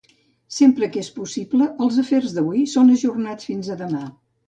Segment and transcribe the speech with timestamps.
[0.55, 4.07] Sempre que és possible, els afers d'avui són ajornats fins a demà.